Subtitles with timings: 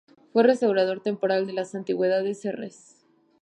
[0.33, 2.97] Fue restaurador temporal de las antigüedades Serres.